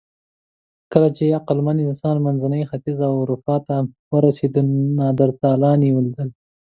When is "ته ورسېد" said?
3.67-4.53